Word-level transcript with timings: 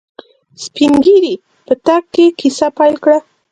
سپينږيري 0.63 1.33
په 1.65 1.73
تګ 1.85 2.03
کې 2.13 2.25
کيسه 2.39 2.67
پيل 2.77 2.95
کړه. 3.03 3.17